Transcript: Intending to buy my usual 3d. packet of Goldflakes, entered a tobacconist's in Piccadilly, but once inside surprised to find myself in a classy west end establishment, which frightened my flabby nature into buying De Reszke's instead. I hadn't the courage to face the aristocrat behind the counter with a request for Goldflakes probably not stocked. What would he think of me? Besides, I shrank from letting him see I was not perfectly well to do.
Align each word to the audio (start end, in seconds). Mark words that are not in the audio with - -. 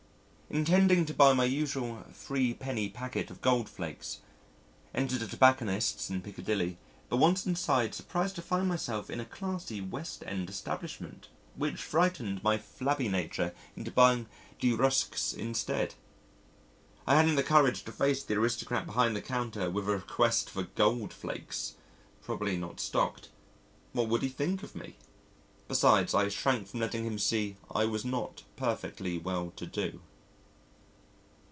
Intending 0.53 1.05
to 1.05 1.13
buy 1.13 1.31
my 1.31 1.45
usual 1.45 2.03
3d. 2.11 2.93
packet 2.93 3.31
of 3.31 3.41
Goldflakes, 3.41 4.17
entered 4.93 5.21
a 5.21 5.27
tobacconist's 5.29 6.09
in 6.09 6.21
Piccadilly, 6.21 6.77
but 7.07 7.15
once 7.15 7.45
inside 7.45 7.95
surprised 7.95 8.35
to 8.35 8.41
find 8.41 8.67
myself 8.67 9.09
in 9.09 9.21
a 9.21 9.25
classy 9.25 9.79
west 9.79 10.25
end 10.27 10.49
establishment, 10.49 11.29
which 11.55 11.81
frightened 11.81 12.43
my 12.43 12.57
flabby 12.57 13.07
nature 13.07 13.55
into 13.77 13.91
buying 13.91 14.27
De 14.59 14.75
Reszke's 14.75 15.31
instead. 15.31 15.95
I 17.07 17.15
hadn't 17.15 17.35
the 17.35 17.43
courage 17.43 17.83
to 17.85 17.93
face 17.93 18.21
the 18.21 18.33
aristocrat 18.35 18.85
behind 18.85 19.15
the 19.15 19.21
counter 19.21 19.69
with 19.71 19.87
a 19.87 19.93
request 19.93 20.49
for 20.49 20.63
Goldflakes 20.63 21.75
probably 22.21 22.57
not 22.57 22.81
stocked. 22.81 23.29
What 23.93 24.09
would 24.09 24.21
he 24.21 24.27
think 24.27 24.63
of 24.63 24.75
me? 24.75 24.97
Besides, 25.69 26.13
I 26.13 26.27
shrank 26.27 26.67
from 26.67 26.81
letting 26.81 27.05
him 27.05 27.19
see 27.19 27.55
I 27.73 27.85
was 27.85 28.03
not 28.03 28.43
perfectly 28.57 29.17
well 29.17 29.53
to 29.55 29.65
do. 29.65 30.01